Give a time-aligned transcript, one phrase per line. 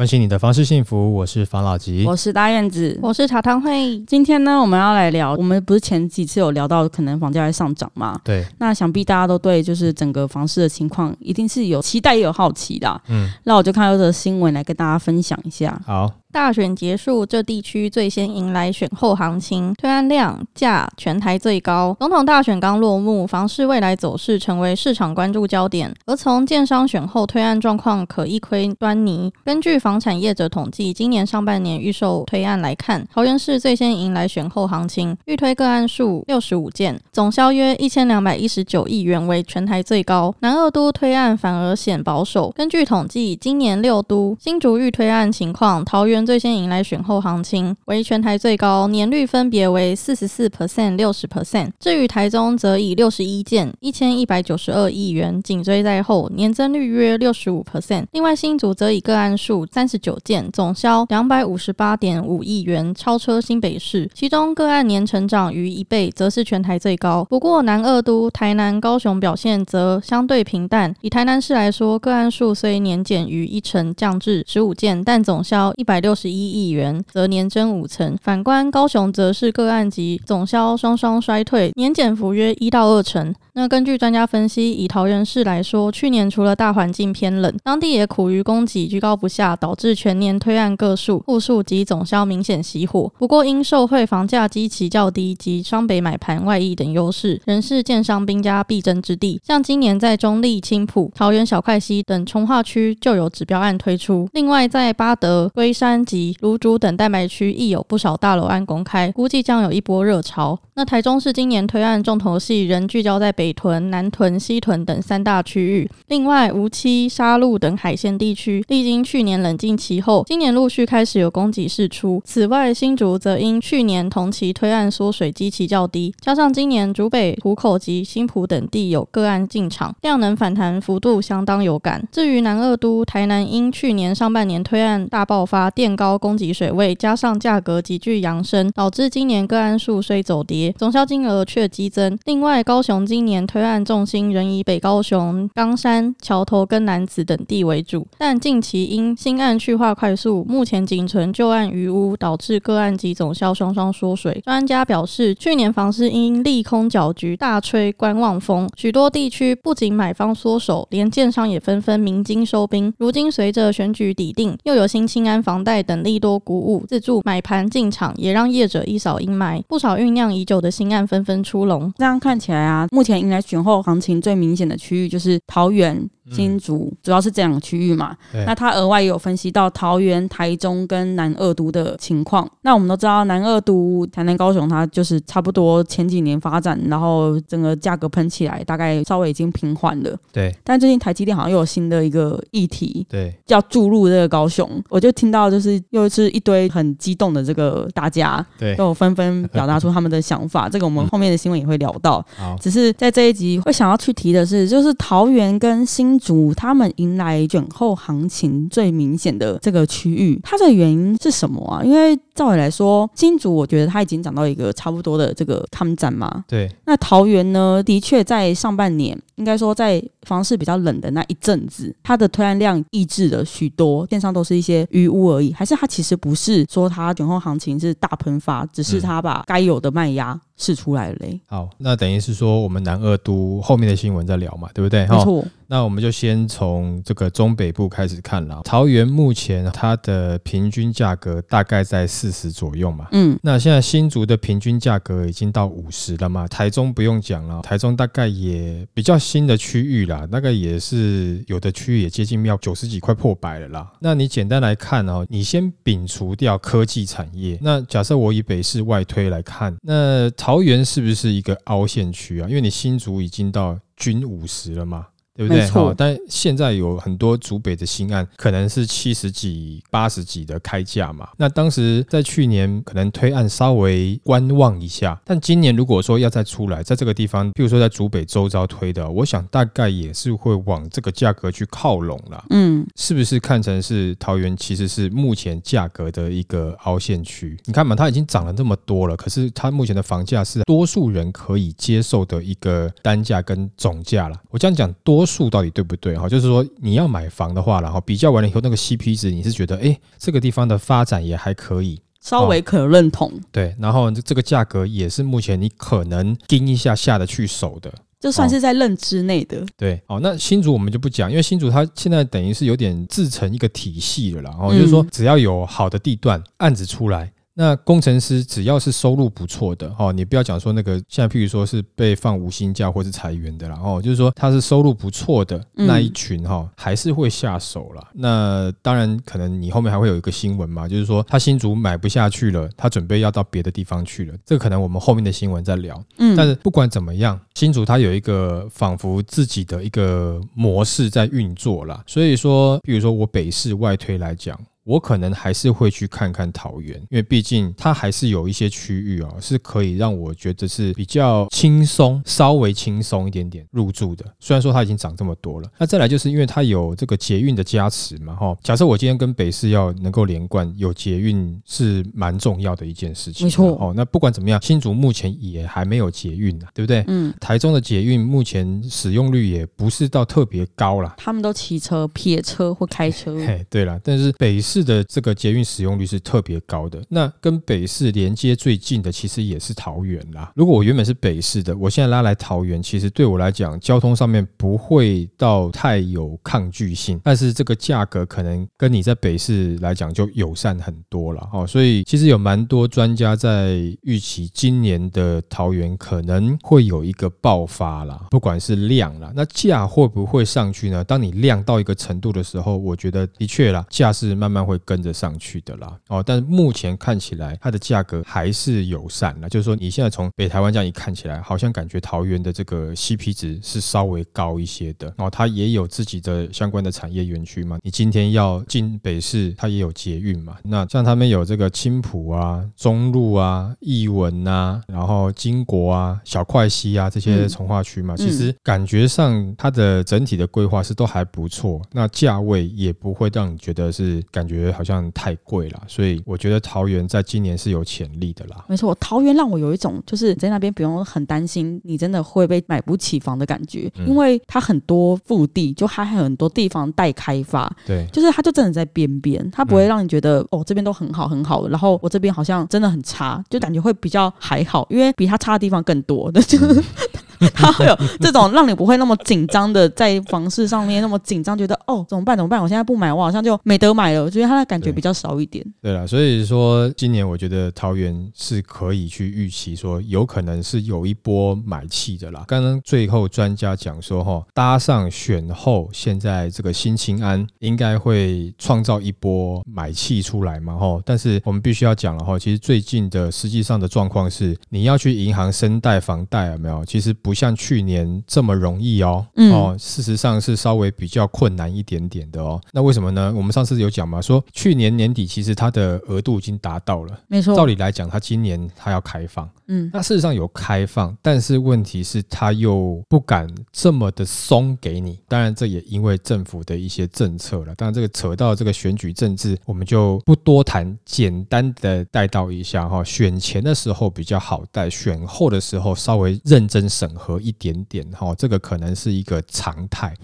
[0.00, 2.06] 关心你的房事幸福，我是房老吉。
[2.06, 2.98] 我是大燕子。
[3.02, 8.18] 我是茶汤会，今天呢，我们要来聊，我们不是前几次有聊到可能房价会上涨嘛？
[8.24, 12.98] 对，那想必大家都对就是整个房市的情况一定是有期待也有好奇的。
[13.08, 15.78] 嗯，那我就看到这个新闻来跟大家分享一下。
[15.84, 21.96] 好，大选结束，这地区最先迎来选后行情，推案量价全台最高。
[21.98, 25.92] 总统大选刚落幕，房市未来走势成为市场关注焦点。
[26.06, 29.32] 而从建商选后推案状况可一窥端倪。
[29.44, 40.32] 根据房产业者统计，今年上半年预售推案来看，桃园市最先迎来选后行情，预推个案数六十五件，总销约一千两百一十九亿元，为全台最高。
[40.40, 42.52] 南二都推案反而显保守。
[42.56, 51.70] 根据统计，今年六都新竹预推案情况，桃园最先迎来选后行情，为全台最高，年率分别为四十四 percent、六十 percent。
[51.78, 58.04] 至于台中，则以六十一件，一千一百九十二亿元紧追在后，年增率约六十五 percent。
[58.12, 64.08] 另外，新竹则以个案数三十九件，总销两百五十八点五亿元，超车新北市。
[64.14, 67.24] 其中个案年成长逾一倍，则是全台最高。
[67.24, 70.94] 不过，南二都、台南、高雄表现则相对平淡。
[71.00, 78.18] 以台南市来说，个案数虽年减逾一成，降至十五件，但总销一百六六十一亿元，则年增五成。
[78.20, 83.32] 反观高雄，则是个案及总销双双衰退，年减幅约一到二成。
[83.60, 93.12] 那根据专家分析，以桃园市来说，去年除了大环境偏冷，当地也苦于供给居高不下，导致全年推案个数、户数及总销明显熄火。
[93.18, 99.38] 不过因受惠房价基期较低及双北买盘外溢等优势，仍是建商兵家必争之地。
[99.44, 110.58] 像今年在中立、青浦、桃园小块溪等从化区就有指标案推出，另外在巴德、龟山及芦竹等蛋白区亦有不少大楼案公开，估计将有一波热潮。
[110.76, 122.20] 那台中市今年推案重头戏仍聚焦在北屯、南屯、西屯等三大区域，另外无期、沙鹿等海线地区，历经去年冷静期后，今年陆续开始有供给释出。
[122.24, 132.02] 此外，新竹则因去年同期推案缩水基期较低，加上今年竹北、湖口及新浦等地有个案进场，量能反弹幅度相当有感。
[132.10, 142.18] 至于南二都、台南，因去年上半年推案大爆发，垫高供给水位，加上价格急剧扬升，导致今年个案数虽走跌，总销金额却激增。
[142.24, 154.42] 另外，高雄今年年推案重心仍以北高雄、冈山、桥头跟南子等地为主，但近期因新案去化快速，目前仅存旧案余屋，导致个案及总销双双缩水。
[154.44, 162.92] 专家表示，去年房市因利空搅局，大吹观望风，许多地区不仅买方缩手，连建商也纷纷鸣金收兵。
[162.98, 171.92] 如今随着选举抵定，又有新青安房贷等利多鼓舞，自助买盘进场，也让业者一扫阴霾，不少酝酿已久的新案纷纷出笼。
[171.96, 178.16] 这样看起来啊，目前应该选后行情最明显的区域就是桃园、新竹，主要是这两个区域嘛。
[178.46, 182.48] 那他额外也有分析到桃园、台中跟南二都的情况。
[182.62, 190.16] 那我们都知道，南二都、台南、高雄，它就是差不多前几年发展，然后整个价格喷起来，大概稍微已经平缓了。
[190.32, 200.68] 对但最近台积电好像又有新的一个议题，对，要注入这个高雄，我就听到就是又是一堆很激动的这个大家，对都有纷纷表达出他们的想法。
[200.70, 202.24] 这个我们后面的新闻也会聊到。
[202.36, 211.82] 好，只是在这一集会想要去提的是，就是桃园跟新竹他们迎来卷后行情最明显的这个区域，它的原因是什么啊？
[211.82, 216.42] 因为照理来说，新竹我觉得它已经涨到一个差不多的这个抗战嘛。
[216.48, 231.38] 对那桃园呢，的确在上半年，应该说在房市比较冷的那一阵子，它的推案量抑制了许多，电商都是一些余屋而已，还是它其实不是说它卷后行情是大喷发，只是它把该有的卖压试出来了嘞。
[231.46, 235.06] 好，那等于是说我们南二都后面的新闻再聊嘛，对不对？
[235.06, 238.62] 没错，那我们就先从这个中北部开始看了。
[238.64, 243.08] 桃园目前它的平均价格大概在四十左右嘛。
[243.12, 253.92] 嗯，那现在新竹的平均价格已经到五十了嘛，台中不用讲了，台中大概也比较新的区域啦，大概也是有的区域也接近要九十几块破百了啦。
[254.00, 262.48] 那你简单来看哦，你先摒除掉科技产业，那假设我以北市外推来看，那桃园是不是一个凹陷区啊？
[262.48, 265.06] 因为你新竹已经到均五十了嘛。
[265.34, 265.66] 对不对？
[265.68, 271.28] 好但现在有很多竹北的新案，可能是七十几、八十几的开价嘛。
[271.38, 282.44] 那当时在去年可能推案稍微观望一下，但今年如果说要再出来，在这个地方，譬如说在竹北周遭推的，我想大概也是会往这个价格去靠拢了。
[282.50, 287.56] 嗯，是不是看成是桃园其实是目前价格的一个凹陷区？
[287.64, 294.36] 你看嘛，它已经涨了这么多了，可是它目前的房价是多数人可以接受的一个单价跟总价了。
[294.50, 296.16] 我这样讲，多数到底对不对？
[296.16, 307.92] 哈，就是说你要买房的话，然后比较完了以后，那个 CP 值你是觉得，哎，这个地方的发展也还可以，稍微可认同，对，然后这这个价格也是目前你可能盯一下下得去手的。
[308.20, 309.64] 就算是在认知内的。
[309.78, 314.54] 对，哦，那新竹我们就不讲，因为新竹它现在等于是有点自成一个体系了啦。
[314.60, 317.32] 哦，嗯就是说只要有好的地段案子出来。
[317.60, 328.08] 那工程师只要是收入不错的哦，你不要讲说那个现在，譬如说是被放无薪假或是裁员的啦，哦，就是说他是收入不错的嗯那一群哈、还是会下手啦。
[328.14, 334.34] 那当然，可能你后面还会有一个新闻嘛，就是说他新竹买不下去了，他准备要到别的地方去了。
[334.46, 336.02] 这个可能我们后面的新闻再聊。
[336.16, 342.02] 嗯，但是不管怎么样，新竹它有一个仿佛自己的一个模式在运作啦。
[342.06, 344.58] 所以说，譬如说我北市外推来讲。
[344.84, 354.24] 我可能还是会去看看桃园，因为毕竟它还是有一些区域哦，是可以让我觉得是比较轻松，稍微轻松一点点入住的。
[354.38, 358.56] 虽然说它已经涨这么多了，那再来就是因为它有这个捷运的加持嘛，哈。
[358.62, 363.46] 假设我今天跟北市要能够连贯，有捷运是蛮重要的一件事情。
[363.46, 363.92] 没错哦。
[363.94, 367.04] 那不管怎么样，新竹目前也还没有捷运啊，对不对？
[367.06, 371.14] 嗯，台中的捷运目前使用率也不是到特别高啦。
[371.16, 373.34] 他们都骑车、撇车或开车。
[373.46, 377.02] 嘿，对了，但是北市的这个捷运使用率是特别高的。
[377.08, 380.52] 那跟北市连接最近的其实也是桃园啦。
[380.54, 391.66] 如果我原本是北市的，我现在拉来桃园，其实对我来讲，交通上面不会到太有抗拒性，但是这个价格可能跟你在北市来讲就友善很多了哦。
[391.66, 401.02] 所以其实有蛮多专家在预期今年的桃园可能会有一个爆发啦，不管是量啦，那价会不会上去呢？
[401.02, 405.98] 当你量到一个程度的时候，我觉得的确啦，价是慢慢会跟着上去的啦。
[406.08, 415.12] 哦，但是目前看起来它的价格还是友善啦，就是说你现在从北台湾这样一看起来，好像感觉桃园的这个 CP 值是稍微高一些的。
[415.18, 417.78] 哦，它也有自己的相关的产业园区嘛。
[417.82, 420.56] 你今天要进北市，它也有捷运嘛。
[420.64, 438.64] 那像他们有这个青浦啊、中路啊、艺文啊，然后金国啊、小块溪啊这些嗯从化区嘛，其实感觉上它的整体的规划是都还不错，那价位也不会让你觉得是感觉好像太贵了，所以我觉得桃园在今年是有潜力的啦。
[438.68, 456.82] 没错，桃园让我有一种就是在那边不用很担心你真的会被买不起房的感觉，嗯因为它很多腹地，就它还有很多地方待开发，对，就是它就真的在边边，它不会让你觉得、哦这边都很好很好，然后我这边好像真的很差，就感觉会比较还好，因为比它差的地方更多的，就是。
[457.54, 462.62] 它会有这种让你不会那么紧张的，在房市上面那么紧张，觉得哦怎么办怎么办？
[462.62, 464.22] 我现在不买，我好像就没得买了。
[464.24, 465.64] 我觉得他的感觉比较少一点。
[465.80, 472.44] 对了，所以说今年我觉得桃园是可以去预期说，有可能是有一波买气的啦。
[472.46, 481.00] 刚刚最后专家讲说，哈，搭上选后，现在这个新青安应该会创造一波买气出来嘛，哈。
[481.04, 486.84] 但是我们必须要讲了哈，其实最近的实际上的状况是，你要去银行申贷房贷有没有？
[486.84, 492.60] 其实不像去年这么容易哦，嗯哦，事实上是稍微比较困难一点点的哦。
[492.72, 493.32] 那为什么呢？
[493.36, 497.18] 我们上次有讲嘛，说去年年底其实它的额度已经达到了。
[497.28, 505.18] 没错，照理来讲，它今年它要开放，嗯，那事实上有开放，但是问题是它又不敢这么的松给你。
[505.28, 507.74] 当然，这也因为政府的一些政策了。
[507.74, 513.02] 当然，这个扯到这个选举政治，我们就不多谈，简单的带到一下哈。
[513.04, 518.34] 选前的时候比较好带，选后的时候稍微认真审核一点点哈。
[518.36, 520.14] 这个可能是一个常态。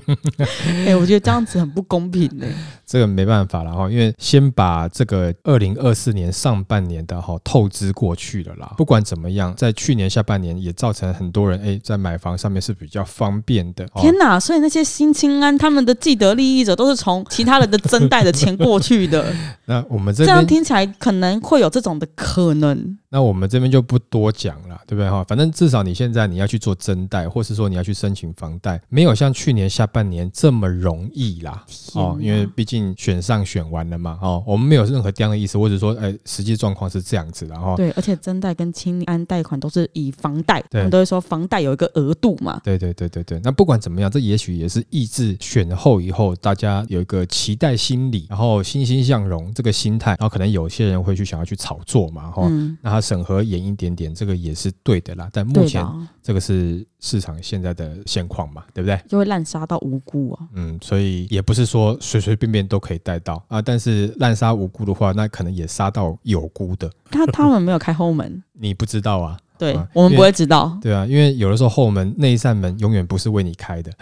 [0.86, 2.46] 哎、我觉得这样子很不公平呢、
[2.86, 8.72] 这个没办法了哈，因为先把这个二零二四年上半年的哈透支过去了啦。
[8.76, 13.84] 不管怎么样，在去年下半年也造成很多人哎在买房上面是比较方便的。
[13.92, 14.38] 哦天哪！
[14.40, 19.32] 所以那些新青安他们的既得利益者都是从其他人的增贷的钱过去的，
[19.66, 22.98] 那我们这这样听起来可能会有这种的可能。
[23.14, 25.22] 那我们这边就不多讲了，对不对哈？
[25.28, 31.64] 反正至少你现在你要去做增贷，或是说你要去申请房贷，没有像去年下半年这么容易啦。
[31.94, 34.18] 哦，因为毕竟选上选完了嘛。
[34.20, 37.76] 哦，我们没有任何这样的意思，或者说，哎，实际状况是这样子的哈。
[37.76, 42.60] 对，而且增贷跟清安贷款都是以房贷，对我们都会说房贷有一个额度嘛。
[42.64, 55.28] 对对对对对，那不管怎么样，这也许也是抑制选后以后大家有一个期待心理，然后欣欣向荣这个心态，然后可能有些人会去想要去炒作嘛，哈、嗯，那他审核严一点点，这个也是对的啦。
[55.32, 55.84] 但目前，
[56.22, 58.98] 这个是市场现在的现况嘛，对不对？
[59.06, 60.48] 就会滥杀到无辜啊。
[60.54, 69.38] 嗯，所以也不是说随随便便都可以带到啊，但是滥杀无辜的话，那可能也杀到有辜的，他他们没有开后门，你不知道啊。
[69.56, 70.76] 对啊我们不会知道。
[70.82, 73.92] 对啊，因为有的时候后门那一扇门永远不是为你开的。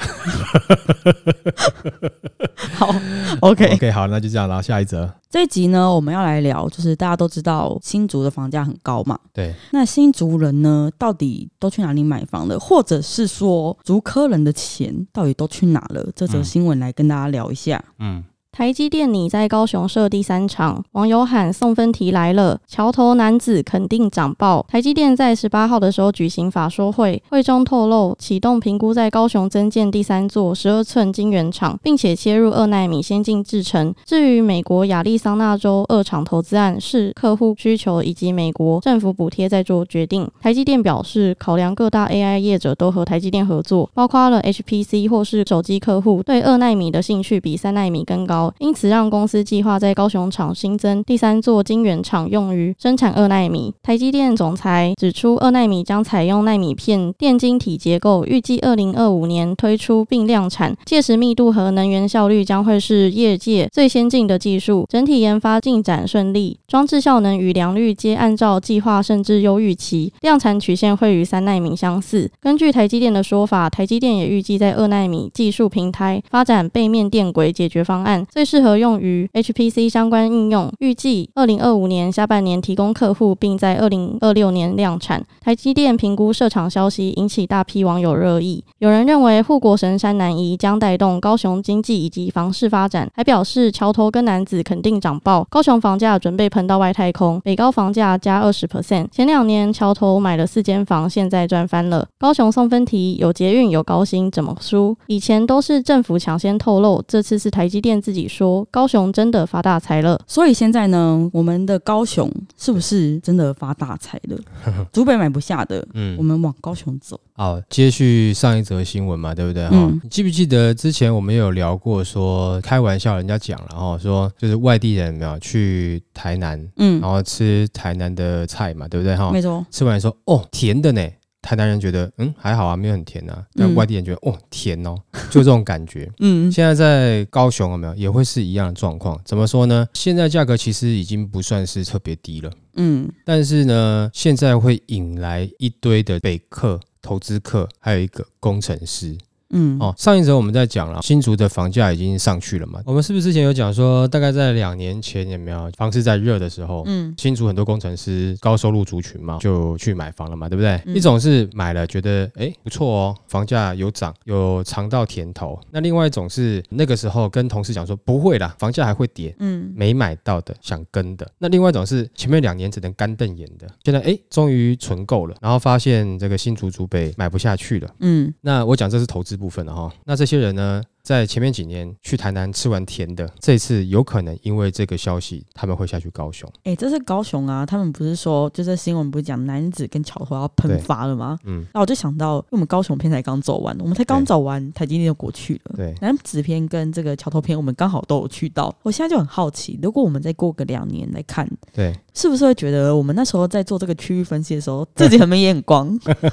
[2.75, 2.95] 好
[3.41, 5.13] ，OK，OK， 好，那就这样，然后下一则。
[5.31, 12.59] 这一集呢，我们要来聊，就是大家都知道新竹的房价很高嘛，对，那新竹人呢，到底都去哪里买房了？
[12.59, 16.07] 或者是说，竹科人的钱到底都去哪了？
[16.15, 17.83] 这则嗯新闻来跟大家聊一下。
[17.99, 18.23] 嗯，
[18.55, 24.63] 台积电拟在高雄设第三厂，网友喊送分题来了，桥头男子肯定涨爆。
[24.69, 33.95] 台积电在十八号的时候举行法说会，会中透露启动评估在高雄增建第三座十二寸晶圆厂，并且切入二纳米先进制程。
[34.05, 40.31] 至于美国亚利桑那州二厂投资案，是客户需求以及美国政府补贴在做决定。
[40.43, 48.42] 台积电表示，考量各大 AI 业者都和台积电合作，包括了 HPC 或是手机客户对二纳米的兴趣比三纳米更高。
[48.59, 53.75] 因此让公司计划在高雄厂新增第三座晶圆厂，用于生产二纳米。
[53.83, 64.87] 台积电总裁指出，二纳米将采用纳米片电晶体结构，预计二零二五年推出并量产，届时密度和能源效率将会是业界最先进的技术。
[64.89, 72.31] 整体研发进展顺利，装置效能与良率皆按照计划甚至优预期，量产曲线会与三纳米相似。
[72.41, 80.73] 根据台积电的说法，台积电也预计在二纳米技术平台发展背面电轨解决方案，最适合用于 HPC 相关应用。
[80.79, 85.23] 预计二零二五年下半年提供客户，并在二零二六年量产。
[85.43, 99.09] 台积电评估设厂消息引起大批网友热议，有人认为护国神山南移将带动高雄经济以及房市发展，还表示桥头跟男子肯定涨爆，高雄房价准备喷到外太空，北高房价加二十 percent。
[99.11, 102.09] 前两年桥头买了四间房，现在赚翻了。
[102.19, 104.97] 高雄送分题有捷运有高薪，怎么输？
[105.09, 110.21] 以前都是政府抢先透露，这次是台积电自己说，高雄真的发大财了。
[110.27, 114.39] 所以现在呢，我们的高雄是不是真的发大财了？
[114.93, 117.19] 竹北买不下的，嗯我们往高雄走。
[117.35, 119.65] 好，接续上一则新闻嘛，对不对？
[119.69, 129.17] 哈、嗯你记不记得之前我们有聊过说，开玩笑人家讲了哈，说就是外地人有没有去台南，嗯然，后吃台南的菜嘛，对不对？
[129.17, 131.09] 哈，没错，吃完说哦甜的呢，
[131.43, 134.95] 台南人觉得嗯还好啊，没有很甜啊，但嗯外地人觉得、哦甜哦，
[135.29, 136.11] 就这种感觉。
[136.21, 139.21] 嗯，现在在高雄有没有也会是一样的状况？
[139.25, 139.87] 怎么说呢？
[139.93, 149.19] 现在价格其实已经不算是特别低了，嗯，但是呢，现在会引来一堆的北客、投资客，还有一个工程师。
[149.53, 152.81] 嗯，哦，上一则我们在讲了，新竹的房价已经上去了嘛？
[152.85, 160.81] 我们是不是之前有讲说，大概在两年前有没有房市在热的时候，嗯，新竹很多工程师高收入族群嘛，就去买房了嘛，对不对？
[160.87, 169.35] 嗯一种是买了觉得哎不错哦，房价有涨，有尝到甜头；那另外一种是那个时候跟同事讲说不会啦，房价还会跌。
[169.39, 177.91] 嗯，没买到的想跟的，那另外一种是前面两年只能干瞪眼的，现在哎终于存够了，然后发现这个新竹竹北买不下去了。
[178.01, 186.49] 嗯，那我讲这是投资部分的哈，那这些人呢，在前面几年去台南吃完甜的，这次有可能因为这个消息，他们会下去高雄。
[186.63, 191.37] 哎、这是高雄啊，他们不是说就是新闻不是讲男子跟桥头要喷发了吗？
[191.45, 195.75] 嗯，那我就想到，因为我们高雄片才刚走完，我们才刚走完，台积电就过去了。
[195.77, 198.73] 对，男子片跟这个桥头片，我们刚好都有去到。
[198.83, 205.89] 我现在就很好奇，如果我们再过个两年来看，对，是不是会觉得我们那时候在做这个区域分析的时候，自己很没眼光？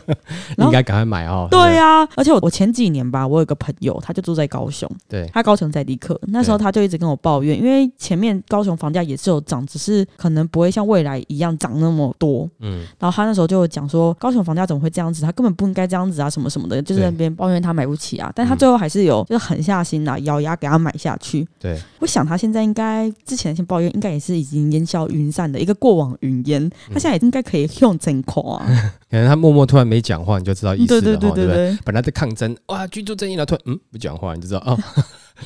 [0.57, 1.47] 应该赶快买哦。
[1.49, 12.49] 对啊、而且我我前几年吧，我有个朋友，他就住在高雄，对他高雄在地客，那时候他就一直跟我抱怨，因为前面高雄房价也是有涨，只是可能不会像未来一样涨那么多。
[12.61, 15.21] 嗯，然后他那时候就有讲说，高雄房价怎么会这样子？
[15.21, 18.31] 他根本不应该这样子啊，什么什么的，就是在那边抱怨他买不起啊。
[18.35, 21.47] 但他最后还是有就是狠下心来，咬牙给他买下去。
[21.59, 28.65] 对，我想他现在应该之前先抱怨，应该也是已经烟消云散的一个过往云烟，他现在也应该可以用真夸、啊。
[29.09, 31.55] 可能他默默突然没讲话，你就知道意思了对对对，对不对？
[31.55, 34.77] 对对，本来在抗争，哇，居住正义了，突然嗯不讲话，你就知道哦，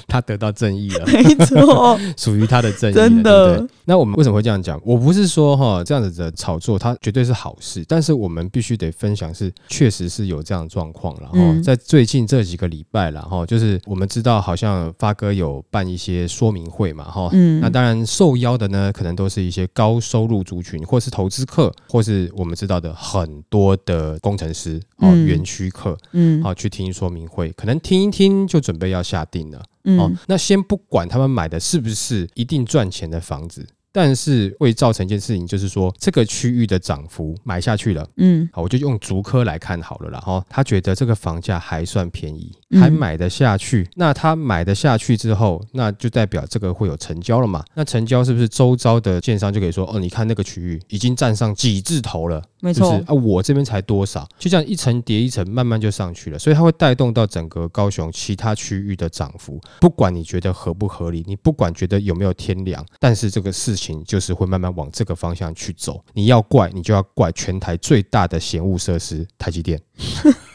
[0.08, 4.80] 他得到正义了，没错， 属于他的正义，真的对不对那我们为什么会这样讲？
[4.86, 11.38] 我不是说哈这样子的炒作它绝对是好事，但是我们必须得分享是确实是有这样的状况然后。
[11.40, 17.30] 嗯在最近这几个礼拜了哈，就是我们知道好像发哥有办一些说明会嘛哈。
[17.32, 29.64] 嗯那当然，受邀的呢，可能都是一些高收入族群，或是投资客，或是我们知道的很多的工程师哦，嗯园区客，嗯好、去听说明会，可能听一听就准备要下定了。
[29.98, 38.06] 哦，那先不管他们买的是不是一定赚钱的房子，但是会造成一件事情，就是说这个区域的涨幅买下去了。
[38.18, 40.20] 嗯好，我就用竹科来看好了啦。
[40.20, 43.88] 哈，他觉得这个房价还算便宜，嗯还买得下去。
[43.96, 47.64] 那他买得下去之后，那就代表这个会有成交了嘛？
[47.76, 53.14] 那成交是不是周遭的建商就可以说，哦，你看那个区域已经站上几字头了，没错啊？
[53.14, 59.62] 我这边才多少，就这样一层叠一层，慢慢就上去了，所以它会带动到整个高雄其他区域的涨幅。
[59.80, 66.04] 不管你觉得合不合理，你不管觉得有没有天良，但是这个事情就是会慢慢往这个方向去走。
[66.14, 69.82] 你要怪，你就要怪全台最大的嫌恶设施台积电，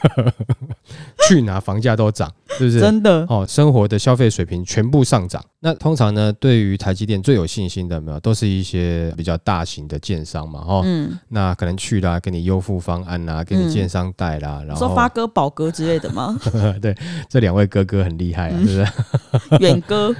[1.28, 2.80] 去哪房价都涨，是不是？
[2.80, 5.45] 真的，哦，生活的消费水平全部上涨。
[5.61, 16.38] 那通常呢，对于台积电最有信心的有没有，都是一些比较大型的建商嘛，哦，嗯，那可能去啦，给你优付方案啦，给你嗯建商贷啦，然后说发哥、宝哥之类的吗？
[16.80, 16.95] 对
[17.28, 19.59] 这两位哥哥很厉害啊，嗯是不是？
[19.61, 20.14] 远哥，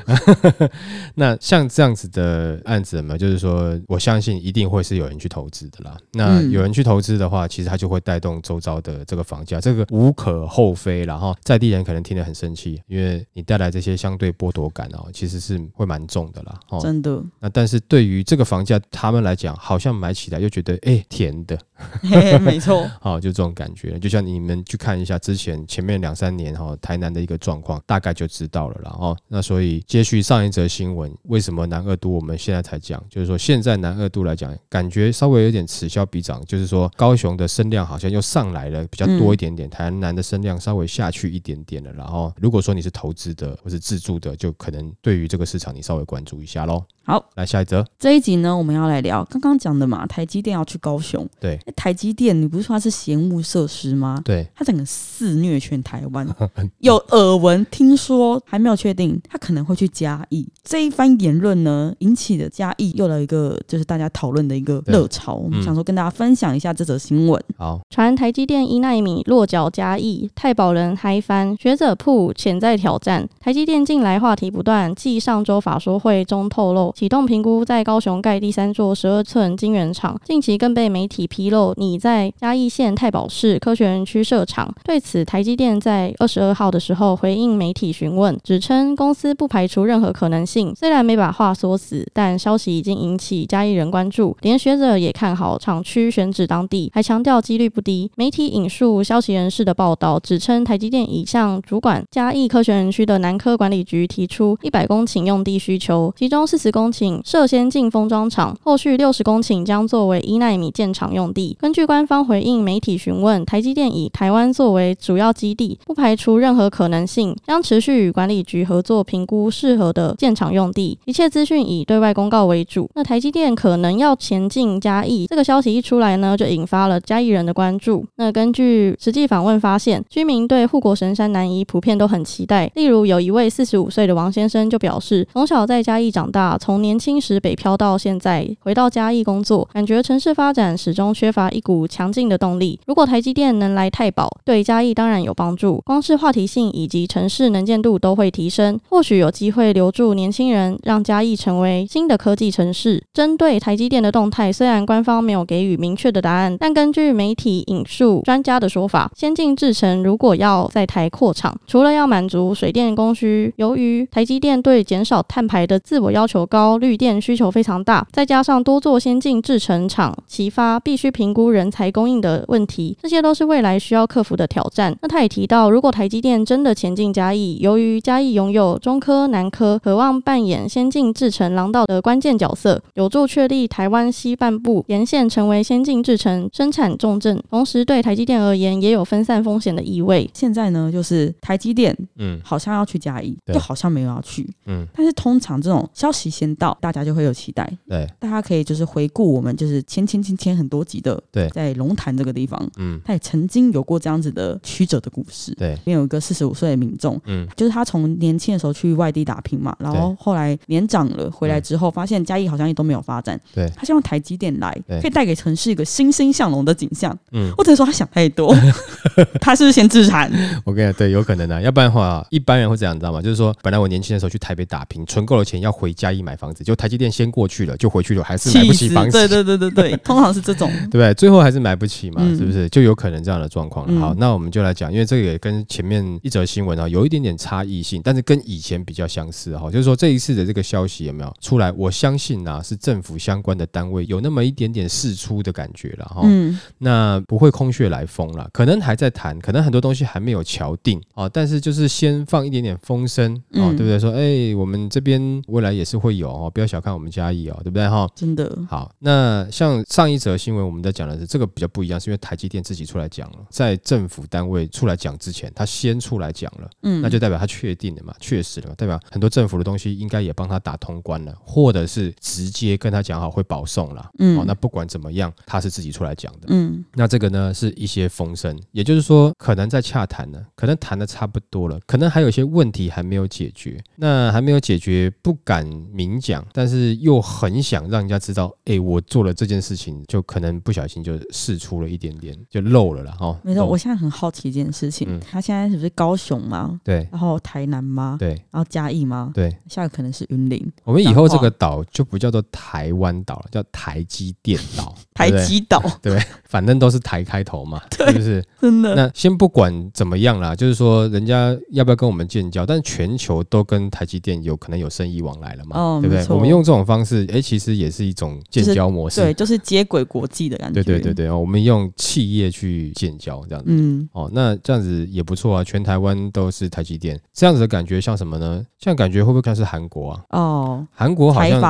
[1.15, 3.19] 那像这样子的案子有没有？
[3.19, 5.97] 就是说，我相信一定会是有人去投资的啦。
[6.13, 11.05] 那嗯有人去投资的话，其实它就会带动周遭的这个房价，这个无可厚非。
[11.05, 16.59] 然后在地人可能听得很生气，因为你带来这些相对剥夺感哦，其实是会蛮重的啦。
[16.69, 21.57] 哦，真的，那但是对于这个房价，他们来讲，好像买起来又觉得哎、甜的，
[22.41, 23.99] 没错， 哦，就这种感觉。
[23.99, 28.97] 就像你们去看一下之前前面两三年哈、哦，台南的一个状况，大概就知道了啦。
[28.99, 41.93] 哦，那所以接续上一则新闻，为什么南二都我们现在才讲，就是说现在南二都来讲，感觉稍微有点此消彼长，就是说高雄的声量好像又上来了，比较多一点点，台南的声量稍微下去一点点了。
[41.93, 46.85] 然后如果说你是投资的或是自住的，就可能对于这个市场你稍微关注一下喽。
[47.03, 51.27] 好，来下一则，这一集呢，我们要来聊刚刚讲的嘛，台积电要去高雄。
[51.41, 54.21] 对诶台积电，你不是说它是嫌恶设施吗？
[54.23, 56.29] 对，它整个肆虐全台湾，
[56.81, 60.47] 有耳闻，听说还没有确定，它可能会去嘉义。
[60.63, 65.33] 这一番言论呢，引起的嘉义又来一个就是大家讨论的一个对热潮。
[65.33, 67.43] 我们嗯想说跟大家分享一下这则新闻。
[67.57, 73.29] 好，传台积电一纳米落脚嘉义，太保人嗨翻，学者铺潜在挑战。
[73.41, 84.73] 台积电近来话题不断，继上周法说会中透露，启动评估在高雄盖第三座十二寸晶圆厂，近期更被媒体披露拟在嘉义县太保市科学园区设厂。
[84.85, 90.73] 对此，台积电在二十二号的时候回应媒体询问，指称公司不排除任何可能性。
[90.77, 98.09] 虽然没把话说死，但消息已经引起嘉义人关注，连学者也看好厂区选址当地，还强调几率不低。
[98.15, 111.57] 媒体引述消息人士的报道，指称台积电已向主管嘉义科学园区的南科管理局提出一百公顷用地需求，其中四十公顷设先进封装厂，后续六十公顷将作为一纳米建厂用地。
[111.59, 120.99] 根据官方回应媒体询问，台积电以台湾作为主要基地，不排除任何可能性，将持续与管理局合作评估适合的建厂用地。
[121.07, 122.91] 一切资讯以对外公告为主。
[122.95, 128.05] 那台积电可能要前进嘉义，这个消息一出来呢，就引发了嘉义人的关注。
[128.17, 132.69] 那根据实际访问发现，居民对护国神山南移普遍都很期待。
[132.75, 142.81] 例如有一位四十五岁的王先生就表示，从小在嘉义长大，从年轻时北漂到现在回到嘉义工作，感觉城市发展始终缺乏一股强劲的动力。
[142.87, 153.01] 如果台积电能来太保，对嘉义当然有帮助，光是话题性以及城市能见度都会提升，或许有机会留住年轻人，让嘉义成为新的科技城市。
[153.15, 174.97] 针对台积电的动态，虽然官方没有给予明确的答案，但根据媒体引述专家的说法，先进制程如果要在台扩厂，除了要满足水电供需，由于台积电对减少碳排的自我要求高，绿电需求非常大，再加上多做先进制程厂齐发，必须评估人才供应的问题，这些都是未来需要克服的挑战。
[175.03, 190.29] 那他也提到，如果台积电真的前进嘉义，由于嘉义拥有中科、南科，渴望扮演先进制程廊道的关键角色，有助确立台湾西半部沿线成为先进制程生产重镇，同时对台积电而言也有分散风险的意义味。
[190.35, 192.41] 现在呢，就是台积电嗯。
[192.45, 193.55] 好像要去嘉义，对。
[193.55, 194.49] 又好像没有要去。
[194.67, 197.71] 嗯，但是通常这种消息先到，大家就会有期待。
[197.87, 201.49] 对，大家可以就是回顾我们就是前前前前很多集的，对。
[201.51, 205.55] 在龙潭这个地方，嗯，他也曾经有过这样子的曲折的故事。
[205.57, 207.47] 对，里面有一个四十五岁的民众，嗯。
[207.57, 213.69] 就是他从年轻的时候去外地打拼嘛，然后后来年长了回来之后，发现嘉义好像也都没有发展，对。
[213.77, 215.01] 他希望台积电来对。
[215.01, 217.17] 可以带给城市一个欣欣向荣的景象。
[217.33, 218.55] 嗯，或者说他想太多，
[219.41, 220.29] 他是不是先自残？
[220.67, 223.23] 我跟你讲，对，有可能啊，要不然的话，一般人会这样，你知道吗？
[223.23, 228.89] 就是说，本来我年轻的时候去台北打拼，存够了钱要回嘉义买房子，就台积电先过去了，就回去了，还是买不起！
[228.89, 230.69] 房子，对对对对对， 通常是这种。
[230.69, 231.15] 对不对？
[231.15, 232.69] 最后还是买不起嘛，嗯是不是？
[232.71, 239.71] 就有可能这样的状况好，那我们就来讲，因为这个也跟前面一则新闻啊有一点点差异性，但是跟以前比较相似哈。
[239.71, 241.71] 就是说这一次的这个消息有没有出来？
[241.73, 246.23] 我相信啊，是政府相关的单位有那么一点点事出的感觉了哈。
[246.25, 254.01] 嗯，那不会空穴来风了，可能还在谈，可能很多东西还没有敲定啊，但是就是先放一点点风声啊，嗯对不对？
[254.01, 258.09] 说哎，我们这边未来也是会有哦，不要小看我们嘉义哦，对不对哈？
[258.15, 258.51] 真的。
[258.67, 274.11] 好，那像上一则新闻我们在讲的是这个比较不一样，是因为台积电自己出来讲了，在政府单位出来讲之前，他先出来讲了，嗯，那就代表他确定了嘛，确实了嘛，代表很多政府的东西应该也帮他打通关了，或者是直接跟他讲好会保送了。
[274.19, 276.47] 嗯哦，那不管怎么样，他是自己出来讲的。
[276.49, 283.83] 嗯那这个呢是一些风声，也就是说，可能在洽谈呢，可能谈的差不多了，可能还有一些问题还没有解决。
[283.97, 293.41] 那还没有解决，不敢明讲，但是又很想让人家知道，哎，我做了这件事情，就可能不小心就试出了一点点，就漏了了哈。
[293.43, 293.65] 没错。
[293.65, 296.79] 我现在很好奇一件事情，嗯他现在是不是高雄吗？
[296.85, 298.17] 对然后台南吗？
[298.19, 299.31] 对然后嘉义吗？
[299.33, 308.45] 对，下一个可能是云林、我们以后这个岛就不叫做台湾岛了，叫台积电岛，台积岛，对，反正都是台开头嘛， 是不是？
[308.61, 308.95] 真的。
[308.95, 316.27] 那先不管怎么样啦，就是说人家要不要跟我们建交，但全球都跟台积电有可能有生意往来了嘛，对不对？
[316.35, 319.21] 我们用这种方式，哎，其实也是一种建交模式。
[319.21, 320.83] 对，就是接轨国际的感觉。
[320.83, 323.71] 对对对对哦，我们用企业去建交这样子。
[323.71, 328.65] 嗯，哦，那这样子也不错啊，全台湾都是台积电，这样子的感觉像什么呢？
[328.79, 330.25] 像感觉会不会像是韩国啊？
[330.31, 331.61] 哦，韩国好像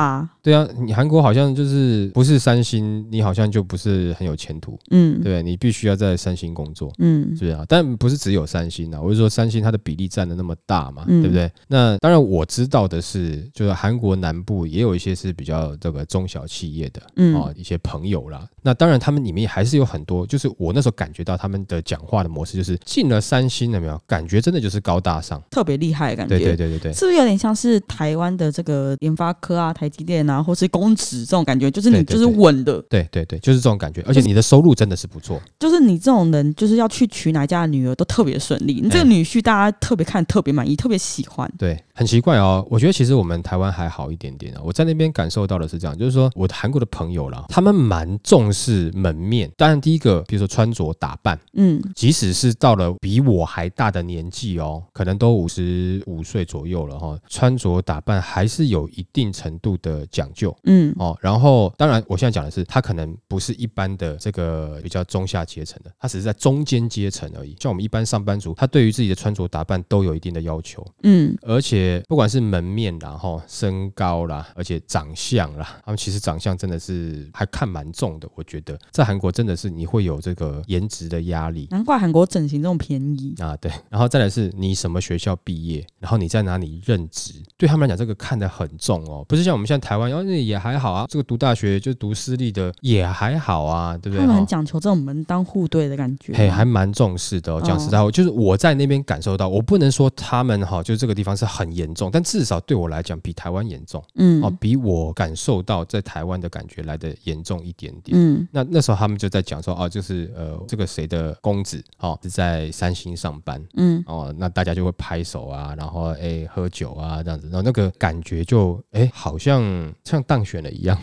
[0.49, 6.91] 对啊，你韩国好像就是不是三星，你好像就不是很有前途，嗯，对，你必须要在三星工作。
[6.97, 7.63] 嗯是不是啊？
[7.67, 11.51] 但不是只有三星啊，我是说三星它的比例占的那么大嘛，嗯对不对？
[11.67, 18.47] 那当然我知道的是，就是韩国南部也有一些是比较这个中小企业的嗯哦，一些朋友啦。
[18.63, 24.01] 那当然他们里面还是有很多，就是我那时候感觉到他们的讲话的模式，就是进了三星了没有？
[24.07, 25.41] 感觉真的就是高大上。
[25.51, 26.37] 特别厉害的感觉。
[26.39, 26.93] 对对对对对。
[26.93, 31.69] 是不是有点像是台湾的这个研发科啊、台积电啊，或是公职这种感觉？
[31.69, 35.41] 就是你就是稳的，对对对，就是这种感觉，而且你的收入真的是不错。
[35.59, 38.79] 就是你这种人，就是要去娶哪家的女儿都特别顺利。
[38.81, 41.51] 你这个哎女婿大家特别看、特别满意、特别喜欢。
[41.57, 42.65] 对，很奇怪哦。
[42.69, 44.61] 我觉得其实我们台湾还好一点点啊。
[44.63, 49.51] 我在那边感受到的是这样，就是说我的韩国的朋友啦，他们蛮重视门面。
[49.57, 60.55] 当然，第一个，比如说穿着打扮，嗯即使是到了比我还大的年纪哦，可能都五十五岁左右了哈、穿着打扮还是有一定程度的讲究。
[60.63, 67.55] 嗯哦，然后当然，我现在讲的是，他可能不是一般的这个比较中下阶层的，他只是在中间阶层而已。
[67.59, 78.27] 像我们一般上班族，他对于自己的穿着打扮都有一定的要求，嗯而且不管是门面啦、哈身高啦，而且长相啦，他们其实长相真的是还看蛮重的。
[78.35, 81.67] 我觉得在韩国真的是你会有这个颜值的压力。
[81.71, 83.35] 难怪韩国整形这么便宜。
[83.39, 94.21] 啊，对，然后再来是你什么学校毕业，然后你在哪里任职，对他们来讲这个看得很重哦，不是像我们现在台湾，哦，那也还好啊，这个读大学就读私立的也还好啊，对不对？
[94.21, 96.33] 他们很哦讲求这种门当户对的感觉。
[96.33, 97.61] 嘿，还蛮重视的、哦。
[97.63, 108.17] 讲实在话，就是我在那边感受到，我不能说他们哈、就是这个地方是很严重，但至少对我来讲比台湾严重嗯哦，比我感受到在台湾的感觉来的严重一点点。
[108.19, 119.61] 嗯那那时候他们就在讲说，哦，就是呃，这个谁的公子哦是在三星上班，嗯哦，那大家就会拍手啊，然后哎喝酒啊这样子，然后那个感觉就哎好像
[120.09, 120.97] 像当选了一样。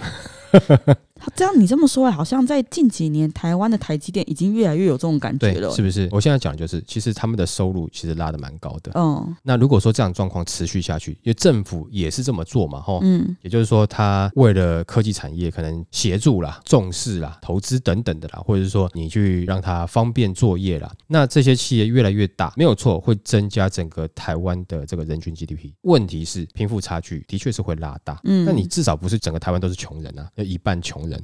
[1.35, 5.71] 这样你这么说，好像在近几年台湾的台积电已经越来越有这种感觉，了。
[5.71, 6.09] 是不是？
[6.13, 8.93] 我现在讲的就是，其实他们的收入其实拉的蛮高的。
[8.95, 25.73] 嗯那如果说这样状况持续下去，因为政府也是这么做嘛，哈，嗯也就是说，他为了科技产业可能协助啦、重视啦、投资等等的啦，或者是说你去让它方便作业啦，那这些企业越来越大，没有错，会增加整个台湾的这个人均 GDP。
[25.83, 31.23] 问题是贫富差距的确是会拉大，嗯那你至少不是整个台湾都是穷人啊，要一半穷人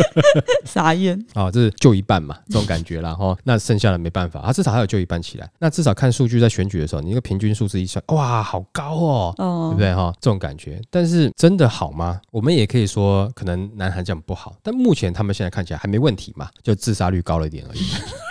[0.64, 1.18] 傻眼。
[1.34, 3.36] 啊， 这是救一半嘛，这种感觉啦哈。
[3.44, 5.50] 那剩下的没办法，他至少还有救一半起来。
[5.58, 10.12] 那至少看数据在选举的时候，你一个平均数字一算，哇，好高哦，哦，对不对哈？
[10.20, 12.20] 这种感觉，但是真的好吗？
[12.30, 17.80] 我们也可以说，可能南韩这样不好，但目前他们现在看起来还没问题嘛，就自杀率高了一点而已。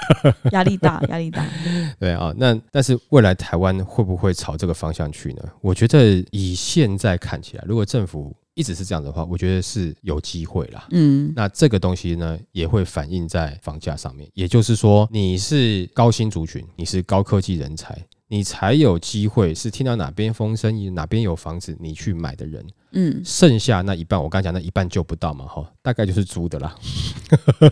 [0.51, 1.45] 压力大，压力大。
[1.97, 5.43] 对啊，那但是未来台湾会不会朝这个方向去呢？
[5.61, 10.87] 我觉得以现在看起来，如果政府一直是这样的话，我觉得是有机会啦。
[10.91, 14.29] 嗯，那这个东西呢，也会反映在房价上面。
[14.33, 22.65] 也就是说，你是高薪族群，你是高科技人才，你才有机会是听到哪边风声，哪边有房子，你去买的人。
[22.93, 26.75] 嗯，剩下那一半，我刚才讲那一半救不到嘛，哈，大概就是租的啦。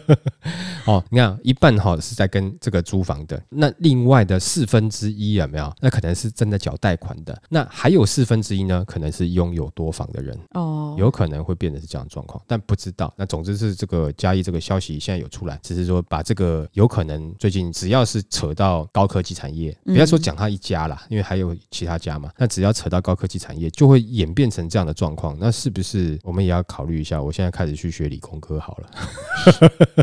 [0.85, 5.71] 哦，你看一半哈是在跟这个租房的，那另外的四分之一有没有？
[5.79, 13.13] 那可能是正在缴贷款的，那还有四分之一呢，可能是拥有多房的人，哦，有可能会变成是这样的状况，但不知道。
[13.15, 25.35] 那总之是这个嘉义这个消息现在有出来，只是说把这个有可能最近只要是扯到高科技产业，不要说讲他一家啦，因为还有其他家嘛，那只要扯到高科技产业，就会演变成这样的状况。
[25.39, 27.21] 那是不是我们也要考虑一下？
[27.21, 28.89] 我现在开始去学理工科好了。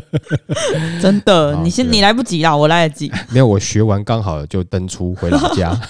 [1.00, 3.10] 真的， 你先你来不及啦，我来得及。
[3.30, 5.78] 没有，我学完刚好就登出回老家。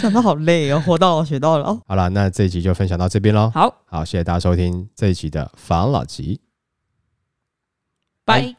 [0.00, 1.78] 想到好累哦，活到老学到老。
[1.86, 3.50] 好了，那这一集就分享到这边喽。
[3.54, 6.40] 好，好，谢谢大家收听这一集的防老集。
[8.24, 8.54] 拜。